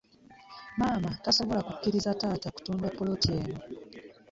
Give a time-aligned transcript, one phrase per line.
[0.77, 3.57] Maama tasobola kukiriza taata kutunda poloti eno.